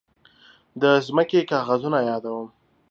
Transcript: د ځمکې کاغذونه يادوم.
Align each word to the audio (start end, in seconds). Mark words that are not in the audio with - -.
د 0.81 0.83
ځمکې 1.07 1.41
کاغذونه 1.51 1.99
يادوم. 2.09 2.47